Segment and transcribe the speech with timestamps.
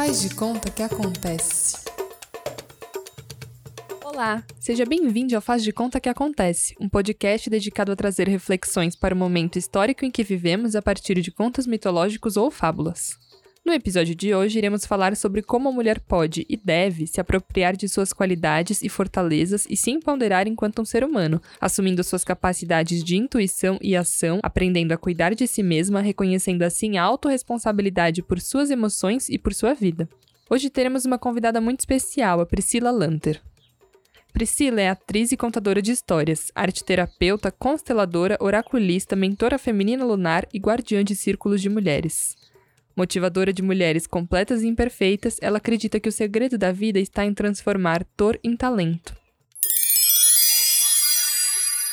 [0.00, 1.76] Faz de conta que acontece.
[4.02, 8.96] Olá, seja bem-vindo ao Faz de Conta que Acontece, um podcast dedicado a trazer reflexões
[8.96, 13.18] para o momento histórico em que vivemos a partir de contos mitológicos ou fábulas.
[13.64, 17.76] No episódio de hoje, iremos falar sobre como a mulher pode e deve se apropriar
[17.76, 23.04] de suas qualidades e fortalezas e se empoderar enquanto um ser humano, assumindo suas capacidades
[23.04, 28.40] de intuição e ação, aprendendo a cuidar de si mesma, reconhecendo assim a autorresponsabilidade por
[28.40, 30.08] suas emoções e por sua vida.
[30.48, 33.40] Hoje teremos uma convidada muito especial, a Priscila Lanter.
[34.32, 41.04] Priscila é atriz e contadora de histórias, arte-terapeuta, consteladora, oraculista, mentora feminina lunar e guardiã
[41.04, 42.36] de círculos de mulheres.
[43.00, 47.32] Motivadora de mulheres completas e imperfeitas, ela acredita que o segredo da vida está em
[47.32, 49.16] transformar dor em talento.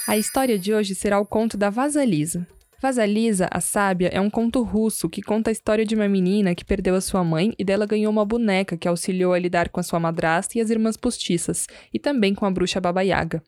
[0.06, 2.46] A história de hoje será o conto da Vasalisa.
[2.82, 6.66] Vasalisa, a sábia, é um conto russo que conta a história de uma menina que
[6.66, 9.84] perdeu a sua mãe e dela ganhou uma boneca que auxiliou a lidar com a
[9.84, 13.42] sua madrasta e as irmãs postiças, e também com a bruxa Baba Yaga.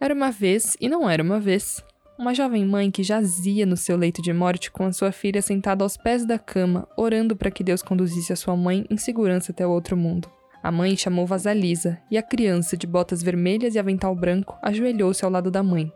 [0.00, 1.84] Era uma vez, e não era uma vez,
[2.16, 5.84] uma jovem mãe que jazia no seu leito de morte com a sua filha sentada
[5.84, 9.66] aos pés da cama, orando para que Deus conduzisse a sua mãe em segurança até
[9.66, 10.30] o outro mundo.
[10.62, 15.30] A mãe chamou Vasalisa e a criança, de botas vermelhas e avental branco, ajoelhou-se ao
[15.30, 15.92] lado da mãe.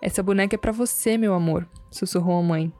[0.00, 2.72] Essa boneca é para você, meu amor, sussurrou a mãe.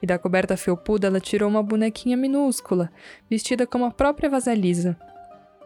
[0.00, 2.90] E da coberta felpuda ela tirou uma bonequinha minúscula,
[3.28, 4.96] vestida como a própria Vasalisa.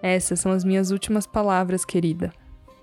[0.02, 2.32] Essas são as minhas últimas palavras, querida,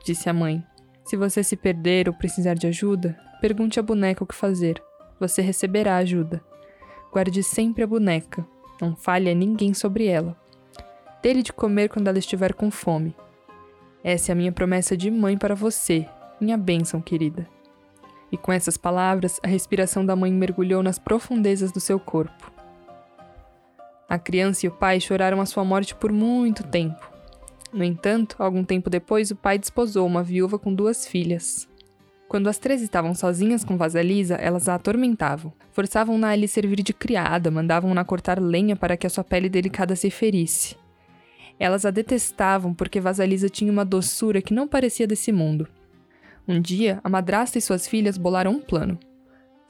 [0.06, 0.64] disse a mãe.
[1.08, 4.84] Se você se perder ou precisar de ajuda, pergunte à boneca o que fazer.
[5.18, 6.44] Você receberá ajuda.
[7.14, 8.46] Guarde sempre a boneca.
[8.82, 10.36] Não fale a ninguém sobre ela.
[11.24, 13.16] Dê-lhe de comer quando ela estiver com fome.
[14.04, 16.06] Essa é a minha promessa de mãe para você,
[16.42, 17.48] minha bênção, querida.
[18.30, 22.52] E com essas palavras, a respiração da mãe mergulhou nas profundezas do seu corpo.
[24.10, 27.17] A criança e o pai choraram a sua morte por muito tempo.
[27.74, 31.68] No entanto, algum tempo depois, o pai desposou uma viúva com duas filhas.
[32.28, 35.54] Quando as três estavam sozinhas com Vasalisa, elas a atormentavam.
[35.72, 39.96] Forçavam-na a lhe servir de criada, mandavam-na cortar lenha para que a sua pele delicada
[39.96, 40.76] se ferisse.
[41.60, 45.68] Elas a detestavam porque Vasalisa tinha uma doçura que não parecia desse mundo.
[46.48, 49.00] Um dia, a madrasta e suas filhas bolaram um plano.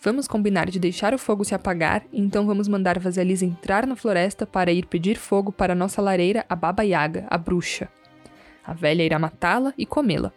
[0.07, 4.47] Vamos combinar de deixar o fogo se apagar, então vamos mandar Vasalisa entrar na floresta
[4.47, 7.89] para ir pedir fogo para nossa lareira, a Baba Yaga, a bruxa.
[8.65, 10.31] A velha irá matá-la e comê-la.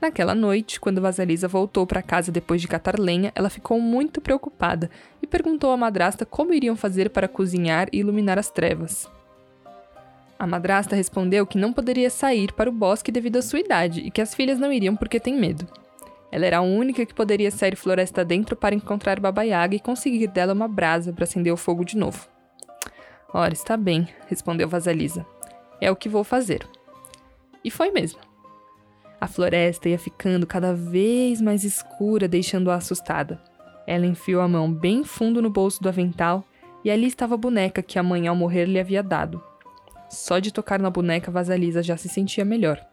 [0.00, 4.88] Naquela noite, quando Vasalisa voltou para casa depois de catar lenha, ela ficou muito preocupada
[5.20, 9.10] e perguntou à madrasta como iriam fazer para cozinhar e iluminar as trevas.
[10.38, 14.12] A madrasta respondeu que não poderia sair para o bosque devido à sua idade e
[14.12, 15.66] que as filhas não iriam porque têm medo.
[16.30, 20.26] Ela era a única que poderia sair floresta dentro para encontrar Baba Yaga e conseguir
[20.26, 22.28] dela uma brasa para acender o fogo de novo.
[23.32, 25.26] Ora, está bem, respondeu Vasalisa.
[25.80, 26.66] É o que vou fazer.
[27.62, 28.20] E foi mesmo.
[29.20, 33.40] A floresta ia ficando cada vez mais escura, deixando-a assustada.
[33.86, 36.44] Ela enfiou a mão bem fundo no bolso do avental
[36.84, 39.42] e ali estava a boneca que a mãe, ao morrer, lhe havia dado.
[40.08, 42.84] Só de tocar na boneca, Vasalisa já se sentia melhor.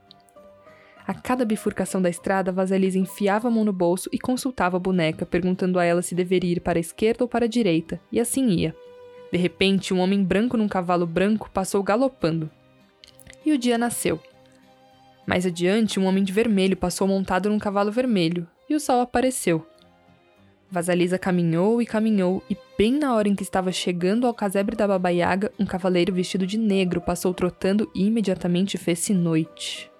[1.06, 5.26] A cada bifurcação da estrada, Vasalisa enfiava a mão no bolso e consultava a boneca,
[5.26, 8.48] perguntando a ela se deveria ir para a esquerda ou para a direita, e assim
[8.48, 8.76] ia.
[9.32, 12.50] De repente, um homem branco num cavalo branco passou galopando.
[13.46, 14.20] E o dia nasceu.
[15.28, 19.66] Mais adiante, um homem de vermelho passou montado num cavalo vermelho, e o sol apareceu.
[20.72, 24.88] Vasalisa caminhou e caminhou, e bem na hora em que estava chegando ao casebre da
[24.88, 29.92] Baba Yaga, um cavaleiro vestido de negro passou trotando e imediatamente fez-se noite.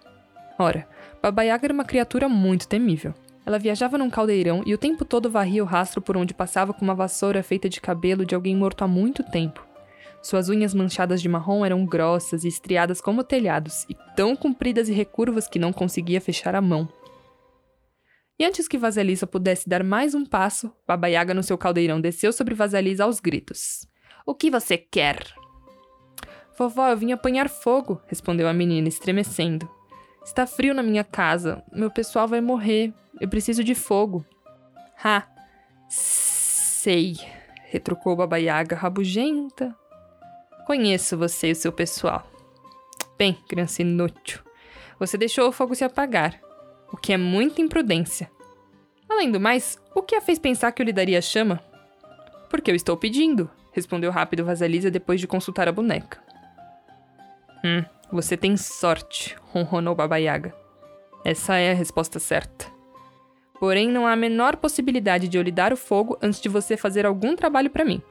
[0.58, 0.88] Ora,
[1.24, 3.14] Baba Yaga era uma criatura muito temível.
[3.46, 6.84] Ela viajava num caldeirão e o tempo todo varria o rastro por onde passava com
[6.84, 9.66] uma vassoura feita de cabelo de alguém morto há muito tempo.
[10.22, 14.94] Suas unhas manchadas de marrom eram grossas e estriadas como telhados, e tão compridas e
[14.94, 16.90] recurvas que não conseguia fechar a mão.
[18.38, 22.34] E antes que Vasalisa pudesse dar mais um passo, Baba Yaga no seu caldeirão desceu
[22.34, 23.88] sobre Vasalisa aos gritos.
[24.26, 25.24] O que você quer?
[26.58, 29.70] Vovó, eu vim apanhar fogo, respondeu a menina, estremecendo.
[30.24, 31.64] Está frio na minha casa.
[31.72, 32.94] Meu pessoal vai morrer.
[33.20, 34.26] Eu preciso de fogo.
[35.04, 35.24] Ha!
[35.90, 37.18] Sei,
[37.66, 39.76] retrucou Baba Yaga, rabugenta.
[40.66, 42.26] Conheço você e o seu pessoal.
[43.18, 44.40] Bem, criança inútil,
[44.98, 46.40] você deixou o fogo se apagar
[46.92, 48.30] o que é muita imprudência.
[49.10, 51.60] Além do mais, o que a fez pensar que eu lhe daria chama?
[52.50, 56.22] Porque eu estou pedindo, respondeu rápido Vasalisa depois de consultar a boneca.
[57.64, 57.84] Hum,
[58.14, 60.54] você tem sorte, ronronou Baba Yaga.
[61.26, 62.72] Essa é a resposta certa.
[63.60, 66.78] Porém, não há a menor possibilidade de eu lhe dar o fogo antes de você
[66.78, 68.02] fazer algum trabalho para mim.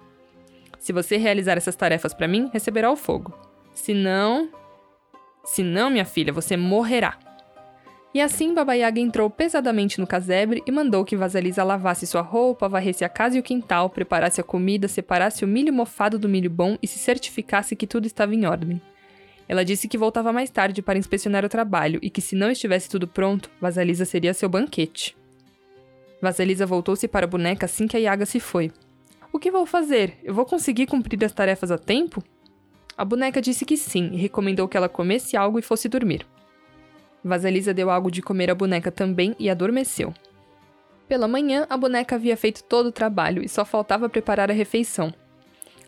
[0.81, 3.33] Se você realizar essas tarefas para mim, receberá o fogo.
[3.73, 4.49] Se não.
[5.45, 7.17] Se não, minha filha, você morrerá.
[8.13, 12.69] E assim Baba Yaga entrou pesadamente no casebre e mandou que Vasalisa lavasse sua roupa,
[12.69, 16.51] varresse a casa e o quintal, preparasse a comida, separasse o milho mofado do milho
[16.51, 18.83] bom e se certificasse que tudo estava em ordem.
[19.49, 22.89] Ela disse que voltava mais tarde para inspecionar o trabalho e que se não estivesse
[22.89, 25.17] tudo pronto, Vasalisa seria seu banquete.
[26.21, 28.71] Vasalisa voltou-se para a boneca assim que a Yaga se foi.
[29.33, 30.19] O que vou fazer?
[30.23, 32.23] Eu vou conseguir cumprir as tarefas a tempo?
[32.97, 36.27] A boneca disse que sim e recomendou que ela comesse algo e fosse dormir.
[37.25, 40.13] Vasalisa deu algo de comer à boneca também e adormeceu.
[41.09, 45.13] Pela manhã, a boneca havia feito todo o trabalho e só faltava preparar a refeição.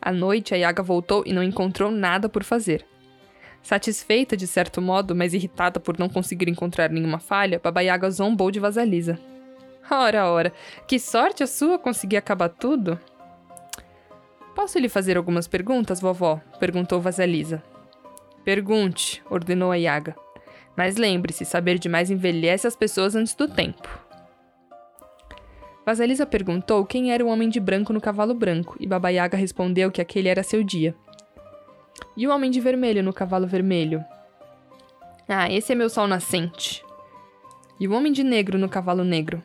[0.00, 2.84] À noite, a Yaga voltou e não encontrou nada por fazer.
[3.64, 8.50] Satisfeita de certo modo, mas irritada por não conseguir encontrar nenhuma falha, Baba Yaga zombou
[8.50, 9.18] de Vasalisa.
[9.90, 10.52] Ora, ora,
[10.86, 13.00] que sorte a sua conseguir acabar tudo!
[14.54, 16.42] Posso lhe fazer algumas perguntas, vovó?
[16.60, 17.62] perguntou Vasalisa.
[18.44, 20.14] Pergunte, ordenou a Yaga.
[20.76, 23.88] Mas lembre-se, saber demais envelhece as pessoas antes do tempo.
[25.86, 29.90] Vasalisa perguntou quem era o homem de branco no cavalo branco, e Baba Yaga respondeu
[29.90, 30.94] que aquele era seu dia.
[32.16, 34.04] E o homem de vermelho no cavalo vermelho?
[35.28, 36.84] Ah, esse é meu sol nascente.
[37.80, 39.42] E o homem de negro no cavalo negro?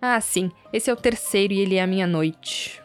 [0.00, 2.82] Ah, sim, esse é o terceiro e ele é a minha noite.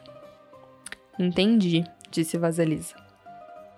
[1.17, 2.95] Entendi, disse Vasalisa.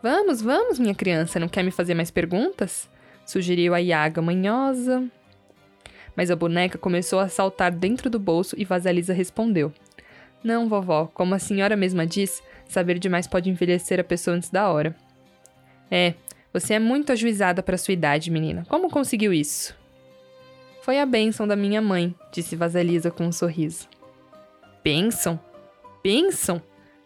[0.04, 2.90] Vamos, vamos, minha criança, não quer me fazer mais perguntas?
[3.30, 5.08] sugeriu a Yaga manhosa.
[6.16, 9.72] Mas a boneca começou a saltar dentro do bolso e Vasalisa respondeu:
[10.44, 14.70] Não, vovó, como a senhora mesma diz, saber demais pode envelhecer a pessoa antes da
[14.70, 14.96] hora.
[15.92, 16.14] É,
[16.54, 18.66] você é muito ajuizada para sua idade, menina.
[18.70, 19.76] Como conseguiu isso?
[20.82, 23.88] Foi a bênção da minha mãe, disse Vasalisa com um sorriso.
[24.84, 25.40] Bênção?
[26.04, 26.62] Bênção?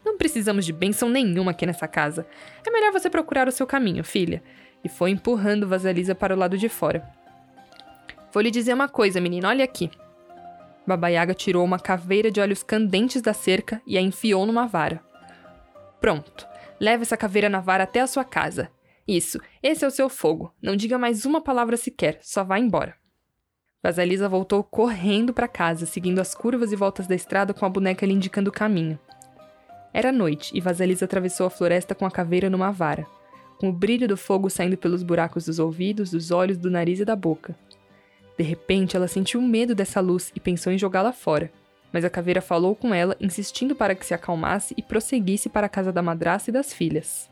[0.05, 2.25] Não precisamos de bênção nenhuma aqui nessa casa.
[2.65, 4.41] É melhor você procurar o seu caminho, filha
[4.83, 7.07] e foi empurrando Vasalisa para o lado de fora.
[8.31, 9.89] Vou lhe dizer uma coisa, menina, olha aqui.
[10.85, 15.01] Baba Yaga tirou uma caveira de olhos candentes da cerca e a enfiou numa vara.
[16.01, 16.45] Pronto,
[16.83, 18.69] leve essa caveira na vara até a sua casa.
[19.07, 20.53] Isso, esse é o seu fogo.
[20.61, 22.95] Não diga mais uma palavra sequer, só vá embora.
[23.81, 28.05] Vasalisa voltou correndo para casa, seguindo as curvas e voltas da estrada com a boneca
[28.05, 28.99] lhe indicando o caminho.
[29.93, 33.07] Era noite e Vasalisa atravessou a floresta com a caveira numa vara
[33.63, 37.05] com o brilho do fogo saindo pelos buracos dos ouvidos, dos olhos, do nariz e
[37.05, 37.55] da boca.
[38.37, 41.49] De repente, ela sentiu medo dessa luz e pensou em jogá-la fora.
[41.93, 45.69] Mas a caveira falou com ela, insistindo para que se acalmasse e prosseguisse para a
[45.69, 47.31] casa da madrasta e das filhas.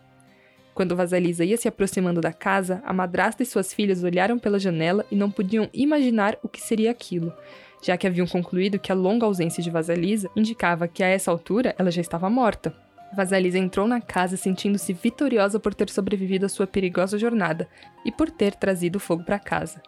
[0.73, 5.05] Quando Vasalisa ia se aproximando da casa, a madrasta e suas filhas olharam pela janela
[5.11, 7.33] e não podiam imaginar o que seria aquilo,
[7.81, 11.75] já que haviam concluído que a longa ausência de Vasalisa indicava que a essa altura
[11.77, 12.73] ela já estava morta.
[13.13, 17.67] Vasalisa entrou na casa sentindo-se vitoriosa por ter sobrevivido à sua perigosa jornada
[18.05, 19.81] e por ter trazido fogo para casa.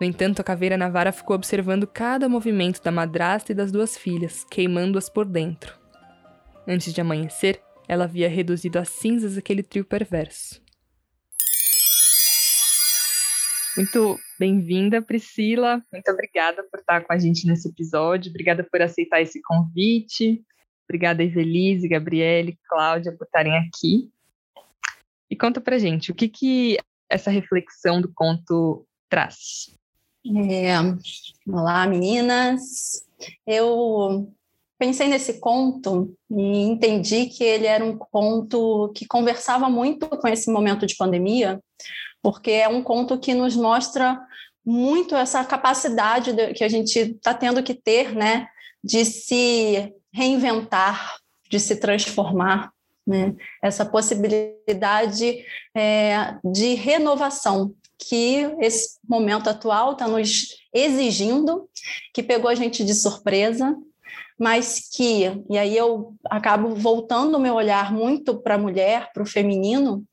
[0.00, 4.44] No entanto, a caveira Navara ficou observando cada movimento da madrasta e das duas filhas,
[4.44, 5.78] queimando-as por dentro.
[6.66, 10.60] Antes de amanhecer, ela havia reduzido a cinzas aquele trio perverso.
[13.76, 15.82] Muito bem-vinda, Priscila.
[15.92, 18.30] Muito obrigada por estar com a gente nesse episódio.
[18.30, 20.44] Obrigada por aceitar esse convite.
[20.88, 24.10] Obrigada, Ivelise, Gabriele, Cláudia, por estarem aqui.
[25.30, 26.78] E conta pra gente, o que, que
[27.08, 29.74] essa reflexão do conto traz?
[30.26, 30.72] É,
[31.46, 33.04] olá, meninas.
[33.46, 34.32] Eu
[34.78, 40.50] pensei nesse conto e entendi que ele era um conto que conversava muito com esse
[40.50, 41.60] momento de pandemia,
[42.22, 44.18] porque é um conto que nos mostra
[44.64, 48.48] muito essa capacidade que a gente está tendo que ter, né,
[48.82, 51.18] de se reinventar,
[51.50, 52.72] de se transformar,
[53.06, 53.34] né?
[53.62, 61.68] essa possibilidade é, de renovação que esse momento atual está nos exigindo,
[62.12, 63.76] que pegou a gente de surpresa,
[64.38, 69.22] mas que, e aí eu acabo voltando o meu olhar muito para a mulher, para
[69.22, 70.04] o feminino,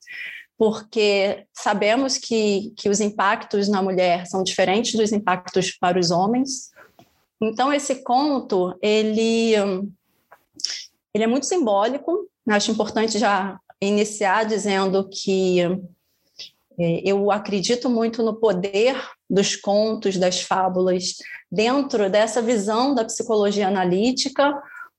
[0.56, 6.72] porque sabemos que, que os impactos na mulher são diferentes dos impactos para os homens,
[7.42, 9.54] então, esse conto, ele,
[11.12, 12.30] ele é muito simbólico.
[12.48, 15.58] Acho importante já iniciar dizendo que
[16.78, 18.96] eu acredito muito no poder
[19.28, 21.16] dos contos, das fábulas,
[21.50, 24.52] dentro dessa visão da psicologia analítica,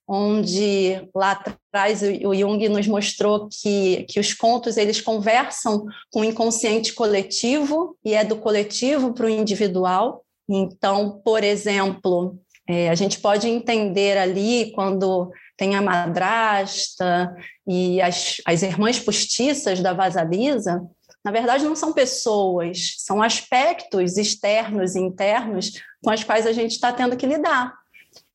[0.08, 6.26] onde lá atrás o Jung nos mostrou que, que os contos eles conversam com o
[6.26, 10.24] inconsciente coletivo e é do coletivo para o individual.
[10.50, 12.38] Então, por exemplo,
[12.68, 17.34] é, a gente pode entender ali, quando tem a madrasta
[17.68, 20.82] e as, as irmãs postiças da Vasalisa,
[21.24, 25.72] na verdade não são pessoas, são aspectos externos e internos
[26.04, 27.74] com os quais a gente está tendo que lidar.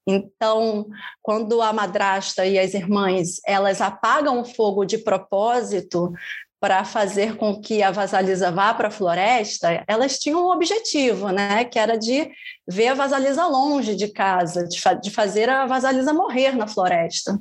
[0.06, 0.88] Então,
[1.20, 6.10] quando a madrasta e as irmãs elas apagam o fogo de propósito
[6.58, 11.64] para fazer com que a Vasalisa vá para a floresta, elas tinham um objetivo, né,
[11.64, 12.30] que era de
[12.66, 17.40] ver a Vasalisa longe de casa, de, fa de fazer a Vasalisa morrer na floresta.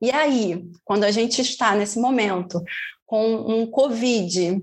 [0.00, 2.62] E aí, quando a gente está nesse momento
[3.14, 4.60] com um Covid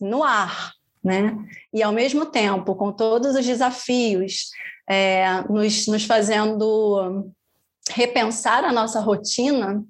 [0.00, 0.72] no ar,
[1.04, 1.36] né,
[1.70, 4.48] e ao mesmo tempo com todos os desafios
[4.88, 7.30] é, nos, nos fazendo
[7.90, 9.84] repensar a nossa rotina,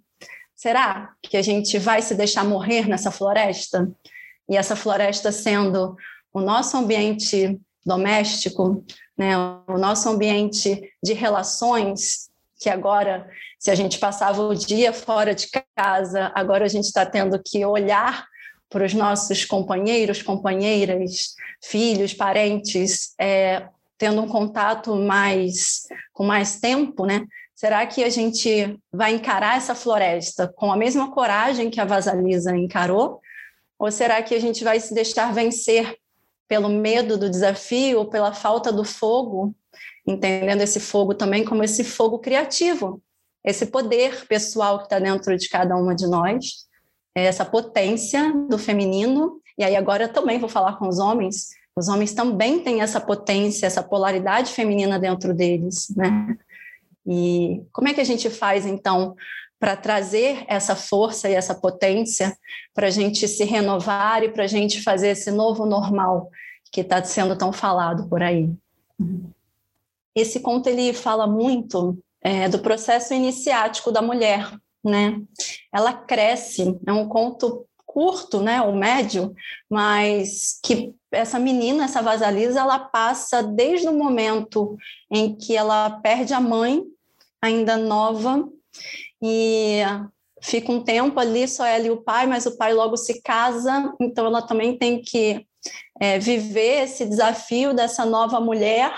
[0.52, 3.88] será que a gente vai se deixar morrer nessa floresta?
[4.48, 5.96] E essa floresta sendo
[6.34, 7.56] o nosso ambiente
[7.86, 8.84] doméstico,
[9.16, 12.28] né, o nosso ambiente de relações,
[12.58, 13.30] que agora,
[13.62, 17.64] se a gente passava o dia fora de casa, agora a gente está tendo que
[17.64, 18.26] olhar
[18.68, 27.06] para os nossos companheiros, companheiras, filhos, parentes, é, tendo um contato mais com mais tempo,
[27.06, 27.24] né?
[27.54, 32.56] Será que a gente vai encarar essa floresta com a mesma coragem que a Vasalisa
[32.56, 33.20] encarou?
[33.78, 35.96] Ou será que a gente vai se deixar vencer
[36.48, 39.54] pelo medo do desafio ou pela falta do fogo,
[40.04, 43.00] entendendo esse fogo também como esse fogo criativo,
[43.44, 46.66] esse poder pessoal que está dentro de cada uma de nós,
[47.14, 49.40] essa potência do feminino.
[49.58, 51.50] E aí agora eu também vou falar com os homens.
[51.76, 56.36] Os homens também têm essa potência, essa polaridade feminina dentro deles, né?
[57.06, 59.16] E como é que a gente faz, então,
[59.58, 62.36] para trazer essa força e essa potência
[62.74, 66.30] para a gente se renovar e para a gente fazer esse novo normal
[66.70, 68.50] que está sendo tão falado por aí?
[70.14, 74.50] Esse conto ele fala muito é, do processo iniciático da mulher,
[74.84, 75.20] né?
[75.72, 79.34] Ela cresce, é um conto curto, né, ou médio,
[79.68, 84.78] mas que essa menina, essa Vasalisa, ela passa desde o momento
[85.10, 86.82] em que ela perde a mãe,
[87.40, 88.48] ainda nova,
[89.20, 89.82] e
[90.40, 93.92] fica um tempo ali só ela e o pai, mas o pai logo se casa,
[94.00, 95.46] então ela também tem que
[96.00, 98.94] é, viver esse desafio dessa nova mulher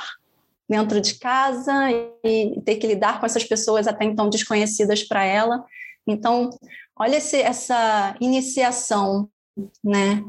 [0.69, 1.91] dentro de casa
[2.25, 5.65] e ter que lidar com essas pessoas até então desconhecidas para ela.
[6.07, 6.51] Então,
[6.99, 9.29] olha esse, essa iniciação,
[9.83, 10.23] né?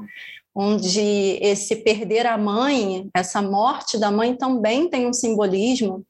[0.54, 6.06] Onde esse perder a mãe, essa morte da mãe também tem um simbolismo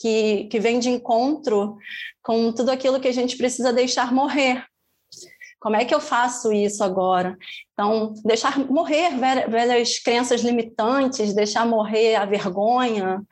[0.00, 1.76] que, que vem de encontro
[2.22, 4.64] com tudo aquilo que a gente precisa deixar morrer.
[5.62, 7.38] Como é que eu faço isso agora?
[7.72, 9.10] Então, deixar morrer
[9.48, 13.22] velhas crenças limitantes, deixar morrer a vergonha,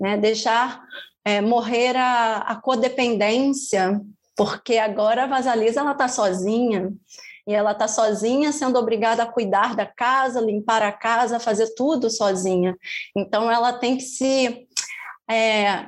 [0.00, 0.16] né?
[0.16, 0.82] deixar
[1.22, 4.00] é, morrer a, a codependência,
[4.34, 6.90] porque agora a Vasalisa está sozinha
[7.46, 12.08] e ela está sozinha sendo obrigada a cuidar da casa, limpar a casa, fazer tudo
[12.08, 12.74] sozinha.
[13.14, 14.66] Então ela tem que se
[15.30, 15.86] é,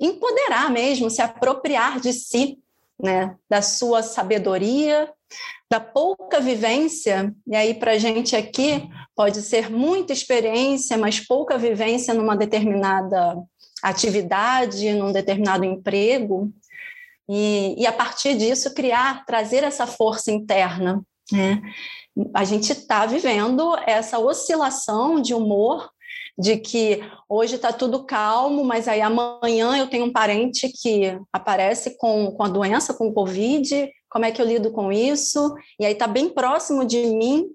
[0.00, 2.58] empoderar mesmo, se apropriar de si,
[3.00, 5.08] né, da sua sabedoria,
[5.70, 7.34] da pouca vivência.
[7.46, 13.36] E aí para a gente aqui pode ser muita experiência, mas pouca vivência numa determinada
[13.82, 16.52] atividade, num determinado emprego
[17.28, 21.02] e, e a partir disso criar, trazer essa força interna.
[21.32, 21.60] Né?
[22.34, 25.90] A gente está vivendo essa oscilação de humor
[26.38, 31.96] de que hoje está tudo calmo, mas aí amanhã eu tenho um parente que aparece
[31.96, 35.54] com, com a doença, com o Covid, como é que eu lido com isso?
[35.78, 37.50] E aí está bem próximo de mim,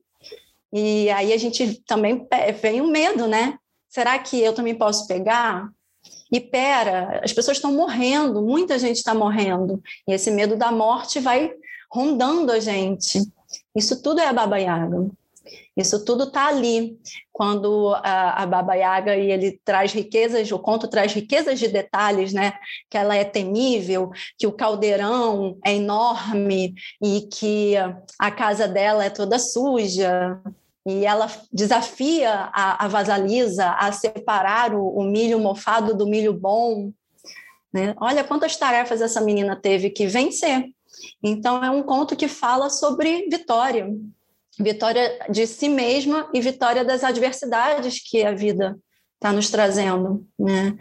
[0.73, 2.27] e aí a gente também
[2.61, 3.57] vem o medo, né?
[3.89, 5.69] Será que eu também posso pegar?
[6.31, 9.81] E pera, as pessoas estão morrendo, muita gente está morrendo.
[10.07, 11.51] E esse medo da morte vai
[11.91, 13.21] rondando a gente.
[13.75, 15.09] Isso tudo é a Baba Yaga.
[15.75, 16.99] Isso tudo está ali.
[17.31, 22.33] Quando a, a Baba Yaga e ele traz riquezas, o conto traz riquezas de detalhes,
[22.33, 22.53] né?
[22.89, 27.75] Que ela é temível, que o caldeirão é enorme e que
[28.19, 30.39] a casa dela é toda suja,
[30.85, 36.91] e ela desafia a, a Vasalisa a separar o, o, milho mofado do milho bom.
[37.71, 37.95] Né?
[37.97, 40.65] Olha quantas tarefas essa menina teve que vencer.
[41.23, 43.87] Então, é um conto que fala sobre vitória
[44.59, 48.77] vitória de si mesma e vitória das adversidades que a vida
[49.15, 50.27] está nos trazendo.
[50.37, 50.75] Né?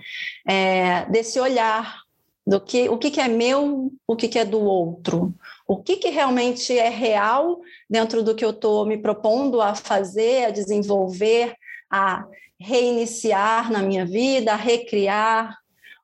[0.48, 2.00] É, desse olhar
[2.46, 5.32] do que o que, que é meu, o que, que é do outro,
[5.68, 10.46] o que, que realmente é real dentro do que eu estou me propondo a fazer,
[10.46, 11.54] a desenvolver,
[11.88, 12.24] a
[12.58, 15.60] reiniciar na minha vida, a recriar,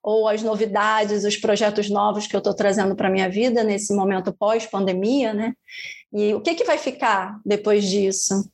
[0.06, 3.92] ou as novidades, os projetos novos que eu estou trazendo para a minha vida nesse
[3.92, 5.52] momento pós-pandemia, né?
[6.12, 8.48] E o que, que vai ficar depois disso?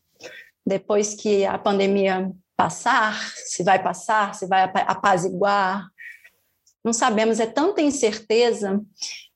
[0.65, 5.87] Depois que a pandemia passar, se vai passar, se vai apaziguar,
[6.83, 8.81] não sabemos, é tanta incerteza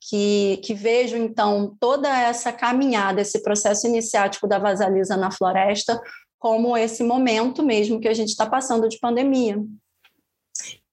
[0.09, 6.01] que, que vejo, então, toda essa caminhada, esse processo iniciático da vasalisa na floresta,
[6.39, 9.63] como esse momento mesmo que a gente está passando de pandemia.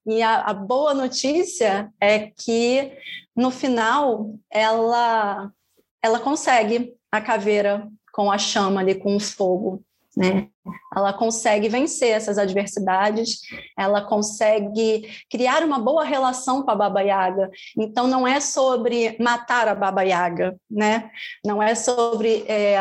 [0.06, 2.92] E a, a, boa notícia é que,
[3.36, 5.52] no final, ela,
[6.02, 9.84] ela consegue a caveira com a chama ali, com o fogo
[10.16, 10.48] né?
[10.96, 13.42] Ela consegue vencer essas adversidades,
[13.78, 17.50] ela consegue criar uma boa relação com a Baba Yaga.
[17.78, 21.10] Então, não é sobre matar a Baba Yaga, né?
[21.44, 22.78] Não é sobre é,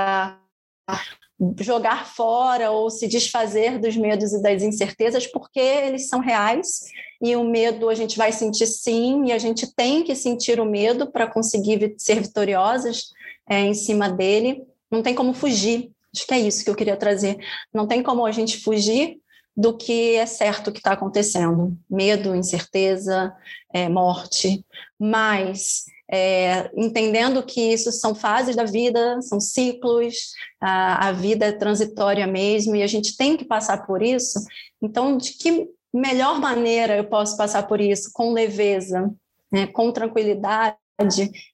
[1.61, 6.87] jogar fora ou se desfazer dos medos e das incertezas, porque eles são reais
[7.21, 10.65] e o medo a gente vai sentir sim, e a gente tem que sentir o
[10.65, 13.13] medo para conseguir ser vitoriosas
[13.49, 14.63] é, em cima dele.
[14.91, 17.39] Não tem como fugir, Acho que é isso que eu queria trazer.
[17.73, 19.19] Não tem como a gente fugir
[19.57, 21.77] do que é certo que está acontecendo.
[21.89, 23.35] Medo, incerteza,
[23.73, 24.65] é, morte.
[24.99, 31.53] Mas é, entendendo que isso são fases da vida, são ciclos, a, a vida é
[31.53, 34.39] transitória mesmo e a gente tem que passar por isso.
[34.83, 38.11] Então, de que melhor maneira eu posso passar por isso?
[38.13, 39.11] Com leveza,
[39.51, 40.77] né, com tranquilidade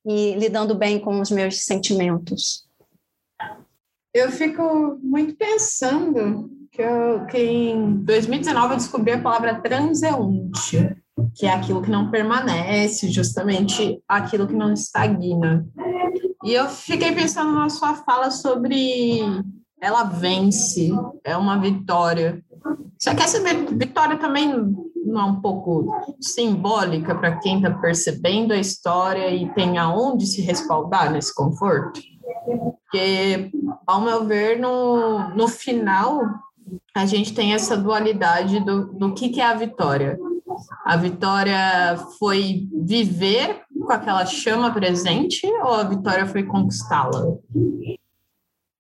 [0.04, 2.66] e lidando bem com os meus sentimentos.
[4.12, 10.96] Eu fico muito pensando que, eu, que em 2019 eu descobri a palavra transeunte,
[11.34, 15.66] que é aquilo que não permanece, justamente aquilo que não estagna.
[16.44, 19.20] E eu fiquei pensando na sua fala sobre
[19.80, 20.90] ela vence,
[21.25, 22.42] é uma vitória.
[22.98, 23.38] Só que essa
[23.72, 24.52] vitória também
[25.04, 25.87] não é um pouco
[26.20, 32.00] simbólica para quem está percebendo a história e tem aonde se respaldar nesse conforto?
[32.44, 33.50] Porque,
[33.87, 36.20] ao meu ver, no, no final,
[36.94, 40.18] a gente tem essa dualidade do, do que, que é a vitória.
[40.85, 47.37] A vitória foi viver com aquela chama presente ou a vitória foi conquistá-la?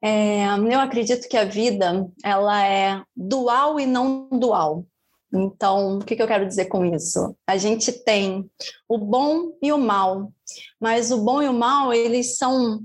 [0.00, 4.86] É, eu acredito que a vida ela é dual e não dual.
[5.32, 7.36] Então, o que, que eu quero dizer com isso?
[7.46, 8.48] A gente tem
[8.88, 10.32] o bom e o mal,
[10.80, 12.80] mas o bom e o mal eles são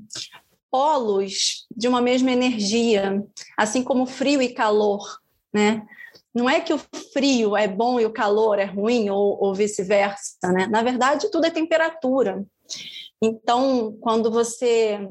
[0.69, 3.23] polos de uma mesma energia,
[3.57, 5.19] assim como frio e calor,
[5.53, 5.85] né?
[6.33, 6.81] Não é que o
[7.13, 10.67] frio é bom e o calor é ruim ou, ou vice-versa, né?
[10.67, 12.43] Na verdade, tudo é temperatura.
[13.21, 15.07] Então, quando você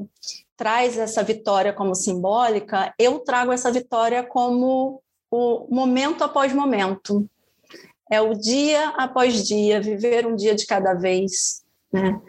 [0.57, 7.29] traz essa vitória como simbólica, eu trago essa vitória como o momento após momento.
[8.11, 11.63] É o dia após dia, viver um dia de cada vez.
[11.93, 12.21] Né?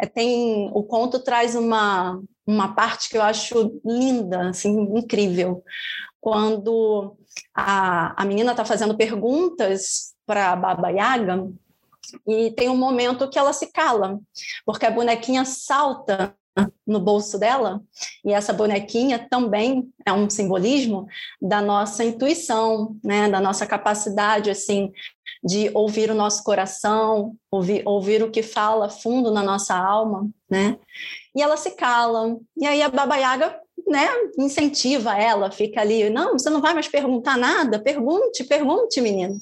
[0.00, 5.64] É, tem o conto traz uma uma parte que eu acho linda, assim, incrível,
[6.20, 7.16] quando
[7.54, 11.48] a, a menina está fazendo perguntas para a Baba Yaga
[12.26, 14.20] e tem um momento que ela se cala,
[14.64, 16.36] porque a bonequinha salta
[16.86, 17.82] no bolso dela,
[18.24, 21.06] e essa bonequinha também é um simbolismo
[21.42, 24.90] da nossa intuição, né, da nossa capacidade assim
[25.44, 30.76] de ouvir o nosso coração, ouvir, ouvir o que fala fundo na nossa alma, né?
[31.34, 32.36] E ela se cala.
[32.56, 36.88] E aí a Baba Yaga, né, incentiva ela, fica ali, não, você não vai mais
[36.88, 39.36] perguntar nada, pergunte, pergunte, menina.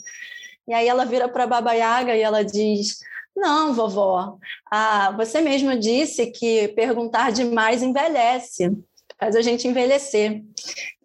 [0.68, 2.98] E aí ela vira para a Baba Yaga e ela diz:
[3.36, 4.38] Não, vovó,
[4.70, 8.70] ah, você mesma disse que perguntar demais envelhece
[9.18, 10.42] faz a gente envelhecer.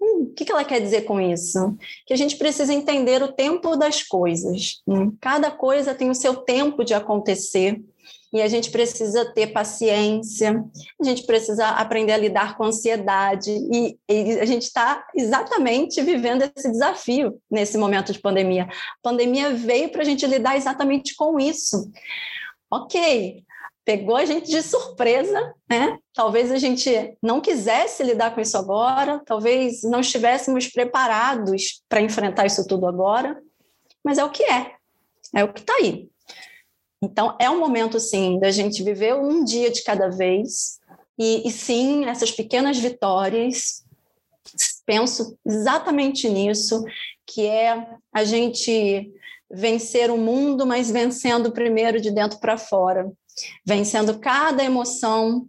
[0.01, 1.77] Hum, o que ela quer dizer com isso?
[2.05, 4.81] Que a gente precisa entender o tempo das coisas.
[4.85, 5.11] Né?
[5.21, 7.81] Cada coisa tem o seu tempo de acontecer
[8.31, 10.63] e a gente precisa ter paciência,
[10.99, 16.43] a gente precisa aprender a lidar com ansiedade, e, e a gente está exatamente vivendo
[16.43, 18.65] esse desafio nesse momento de pandemia.
[18.65, 21.91] A pandemia veio para a gente lidar exatamente com isso.
[22.71, 23.43] Ok,
[23.83, 25.97] pegou a gente de surpresa, né?
[26.13, 32.45] Talvez a gente não quisesse lidar com isso agora, talvez não estivéssemos preparados para enfrentar
[32.45, 33.41] isso tudo agora,
[34.03, 34.73] mas é o que é,
[35.35, 36.07] é o que está aí.
[37.01, 40.79] Então, é um momento, sim, da gente viver um dia de cada vez,
[41.17, 43.83] e, e sim, essas pequenas vitórias,
[44.85, 46.83] penso exatamente nisso,
[47.25, 49.11] que é a gente
[49.51, 53.11] vencer o mundo, mas vencendo primeiro de dentro para fora.
[53.65, 55.47] Vencendo cada emoção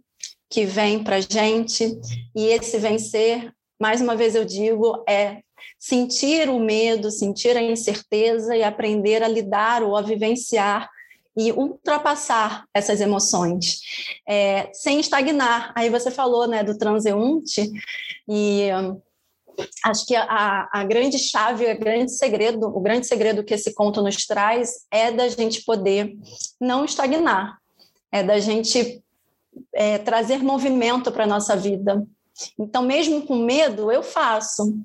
[0.49, 1.97] que vem para a gente,
[2.35, 5.41] e esse vencer, mais uma vez eu digo, é
[5.79, 10.89] sentir o medo, sentir a incerteza e aprender a lidar ou a vivenciar
[11.37, 13.79] e ultrapassar essas emoções,
[14.27, 15.71] é, sem estagnar.
[15.75, 17.71] Aí você falou né, do transeunte,
[18.27, 18.69] e
[19.83, 24.01] acho que a, a grande chave, o grande segredo, o grande segredo que esse conto
[24.01, 26.15] nos traz é da gente poder
[26.59, 27.57] não estagnar,
[28.11, 29.01] é da gente
[29.73, 32.05] é, trazer movimento para a nossa vida.
[32.57, 34.77] Então, mesmo com medo, eu faço.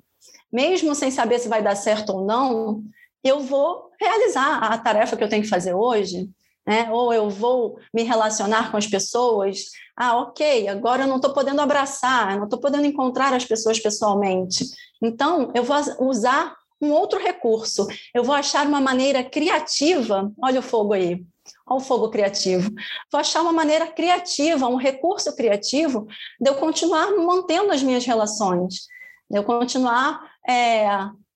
[0.52, 2.82] Mesmo sem saber se vai dar certo ou não,
[3.22, 6.28] eu vou realizar a tarefa que eu tenho que fazer hoje,
[6.66, 6.88] né?
[6.90, 9.66] ou eu vou me relacionar com as pessoas.
[9.96, 14.64] Ah, ok, agora eu não estou podendo abraçar, não estou podendo encontrar as pessoas pessoalmente.
[15.00, 20.30] Então, eu vou usar um outro recurso, eu vou achar uma maneira criativa.
[20.42, 21.24] Olha o fogo aí,
[21.66, 22.70] olha o fogo criativo.
[23.10, 26.06] Vou achar uma maneira criativa, um recurso criativo
[26.40, 28.86] de eu continuar mantendo as minhas relações,
[29.30, 30.86] de eu continuar é,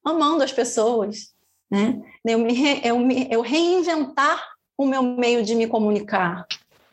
[0.05, 1.33] amando as pessoas,
[1.71, 2.01] né?
[2.25, 4.45] Eu, me, eu, me, eu reinventar
[4.81, 6.47] o meu meio de me comunicar.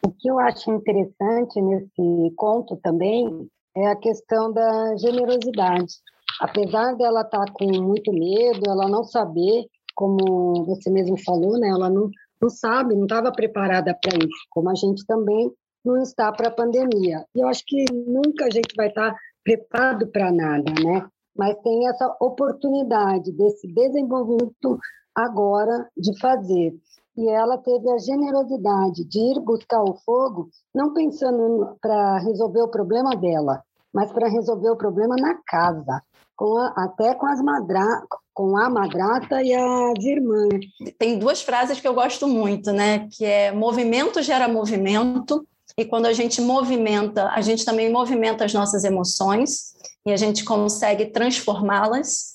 [0.06, 5.94] O que eu acho interessante nesse conto também é a questão da generosidade.
[6.42, 11.70] Apesar dela estar tá com muito medo, ela não saber, como você mesmo falou, né?
[11.70, 12.10] Ela não,
[12.42, 15.50] não sabe, não estava preparada para isso, como a gente também
[15.84, 17.24] não está para a pandemia.
[17.34, 21.08] E eu acho que nunca a gente vai estar tá preparado para nada, né?
[21.38, 24.80] mas tem essa oportunidade desse desenvolvimento
[25.16, 26.74] agora de fazer.
[27.18, 32.68] E ela teve a generosidade de ir buscar o fogo, não pensando para resolver o
[32.68, 36.02] problema dela, mas para resolver o problema na casa,
[36.36, 38.04] com a, até com as madra,
[38.34, 40.66] com a madrata e as irmãs.
[41.00, 43.08] Tem duas frases que eu gosto muito, né?
[43.12, 45.44] Que é movimento gera movimento,
[45.80, 49.76] e quando a gente movimenta, a gente também movimenta as nossas emoções
[50.06, 52.34] e a gente consegue transformá-las.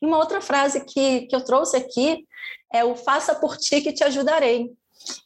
[0.00, 2.26] E uma outra frase que, que eu trouxe aqui
[2.72, 4.70] é o faça por ti que te ajudarei.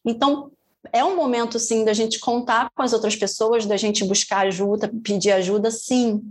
[0.04, 0.50] Então,
[0.92, 4.90] é um momento, sim, da gente contar com as outras pessoas, da gente buscar ajuda,
[5.02, 6.22] pedir ajuda, sim.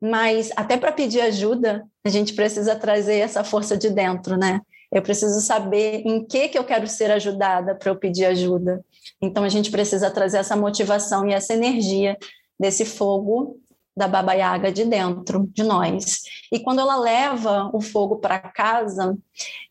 [0.00, 4.60] Mas até para pedir ajuda, a gente precisa trazer essa força de dentro, né?
[4.90, 8.82] Eu preciso saber em que, que eu quero ser ajudada para eu pedir ajuda.
[9.20, 12.16] Então, a gente precisa trazer essa motivação e essa energia
[12.58, 13.60] desse fogo
[13.98, 16.22] da Baba Yaga de dentro de nós.
[16.52, 19.18] E quando ela leva o fogo para casa,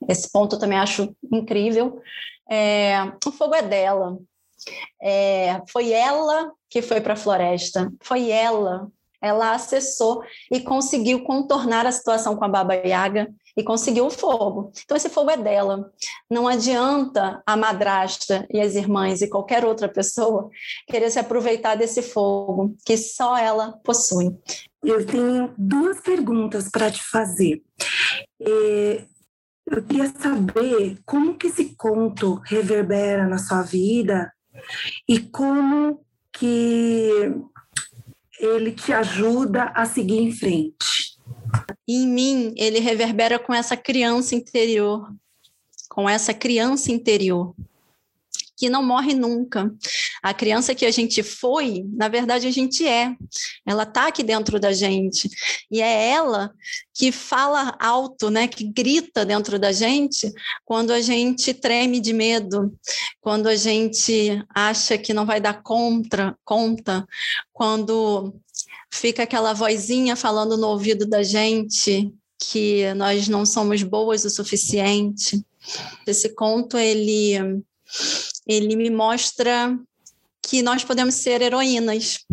[0.08, 2.00] esse ponto eu também acho incrível,
[2.50, 4.18] é, o fogo é dela.
[5.02, 8.92] É, foi ela que foi para a floresta, foi ela.
[9.22, 14.72] Ela acessou e conseguiu contornar a situação com a Baba Yaga e conseguiu o fogo.
[14.86, 15.92] Então, esse fogo é dela.
[16.30, 20.50] Não adianta a madrasta e as irmãs e qualquer outra pessoa
[20.88, 24.38] querer se aproveitar desse fogo que só ela possui.
[24.84, 27.64] Eu tenho duas perguntas para te fazer.
[28.40, 29.06] É,
[29.66, 34.32] eu queria saber como que esse conto reverbera na sua vida
[35.10, 37.34] e como que
[38.40, 41.17] ele te ajuda a seguir em frente.
[41.88, 45.14] Em mim, ele reverbera com essa criança interior,
[45.90, 47.56] com essa criança interior
[48.58, 49.72] que não morre nunca.
[50.22, 53.16] A criança que a gente foi, na verdade, a gente é.
[53.64, 55.30] Ela está aqui dentro da gente.
[55.70, 56.52] E é ela
[56.94, 58.48] que fala alto, né?
[58.48, 60.34] que grita dentro da gente
[60.66, 62.76] quando a gente treme de medo,
[63.22, 67.08] quando a gente acha que não vai dar contra, conta,
[67.54, 68.34] quando
[68.92, 75.44] fica aquela vozinha falando no ouvido da gente que nós não somos boas o suficiente.
[76.06, 77.62] Esse conto ele
[78.46, 79.78] ele me mostra
[80.42, 82.26] que nós podemos ser heroínas,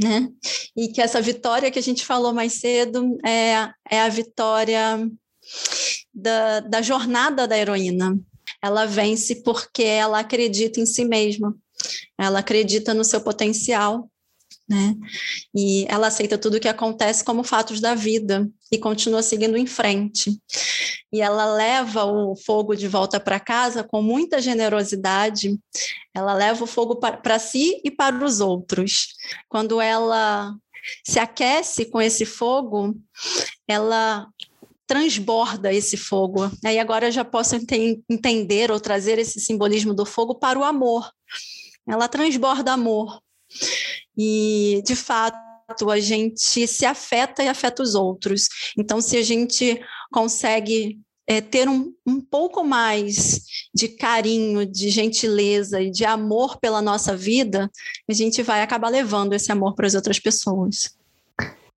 [0.00, 0.30] né?
[0.74, 5.06] E que essa vitória que a gente falou mais cedo é, é a vitória
[6.14, 8.18] da, da jornada da heroína.
[8.62, 11.54] Ela vence porque ela acredita em si mesma,
[12.18, 14.09] ela acredita no seu potencial
[14.70, 14.94] né?
[15.52, 19.66] E ela aceita tudo o que acontece como fatos da vida e continua seguindo em
[19.66, 20.38] frente.
[21.12, 25.58] E ela leva o fogo de volta para casa com muita generosidade.
[26.14, 29.08] Ela leva o fogo para si e para os outros.
[29.48, 30.54] Quando ela
[31.04, 32.96] se aquece com esse fogo,
[33.66, 34.28] ela
[34.86, 36.48] transborda esse fogo.
[36.64, 40.64] Aí agora eu já posso ente entender ou trazer esse simbolismo do fogo para o
[40.64, 41.10] amor.
[41.88, 43.20] Ela transborda amor.
[44.16, 48.48] E, de fato, a gente se afeta e afeta os outros.
[48.78, 49.80] Então, se a gente
[50.12, 56.82] consegue é, ter um, um pouco mais de carinho, de gentileza e de amor pela
[56.82, 57.70] nossa vida,
[58.08, 60.98] a gente vai acabar levando esse amor para as outras pessoas.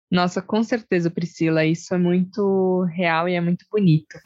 [0.09, 4.17] Nossa, com certeza, Priscila, isso é muito real e é muito bonito.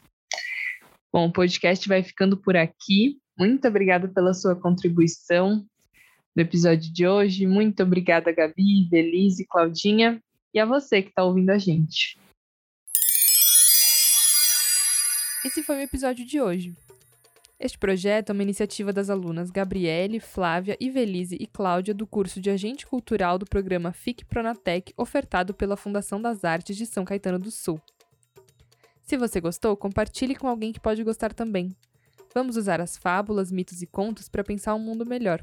[1.12, 5.64] Bom, o podcast vai ficando por aqui Muito obrigada pela sua contribuição
[6.38, 7.48] no episódio de hoje.
[7.48, 10.22] Muito obrigada, Gabi, Belize, Claudinha
[10.54, 12.16] e a você que está ouvindo a gente.
[15.44, 16.76] Esse foi o episódio de hoje.
[17.58, 22.50] Este projeto é uma iniciativa das alunas Gabriele, Flávia, Ivelise e Cláudia do curso de
[22.50, 27.50] Agente Cultural do programa FIC Pronatec, ofertado pela Fundação das Artes de São Caetano do
[27.50, 27.80] Sul.
[29.02, 31.74] Se você gostou, compartilhe com alguém que pode gostar também.
[32.32, 35.42] Vamos usar as fábulas, mitos e contos para pensar um mundo melhor.